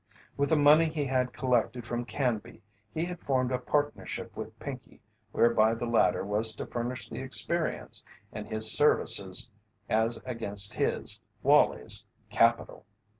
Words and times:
With 0.35 0.49
the 0.49 0.55
money 0.55 0.89
he 0.89 1.05
had 1.05 1.31
collected 1.31 1.85
from 1.85 2.05
Canby 2.05 2.63
he 2.91 3.05
had 3.05 3.19
formed 3.19 3.51
a 3.51 3.59
partnership 3.59 4.35
with 4.35 4.57
Pinkey 4.57 4.99
whereby 5.31 5.75
the 5.75 5.85
latter 5.85 6.25
was 6.25 6.55
to 6.55 6.65
furnish 6.65 7.07
the 7.07 7.19
experience 7.19 8.03
and 8.33 8.47
his 8.47 8.71
services 8.75 9.51
as 9.91 10.17
against 10.25 10.73
his, 10.73 11.19
Wallie's, 11.43 12.03
capital. 12.31 12.87